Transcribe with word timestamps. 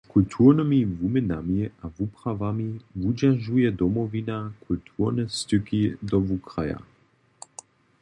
Z 0.05 0.07
kulturnymi 0.09 0.85
wuměnami 0.85 1.69
a 1.83 1.87
wuprawami 1.97 2.69
wudźeržuje 2.95 3.71
Domowina 3.71 4.51
kulturne 4.67 5.23
styki 5.29 5.81
do 6.03 6.17
wukraja. 6.27 6.79